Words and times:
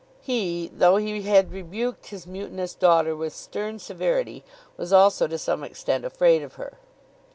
He, 0.21 0.69
though 0.75 0.95
he 0.97 1.21
had 1.21 1.51
rebuked 1.51 2.07
his 2.07 2.25
mutinous 2.25 2.73
daughter 2.73 3.15
with 3.15 3.35
stern 3.35 3.77
severity, 3.77 4.43
was 4.75 4.91
also 4.91 5.27
to 5.27 5.37
some 5.37 5.63
extent 5.63 6.05
afraid 6.05 6.41
of 6.41 6.55
her. 6.55 6.79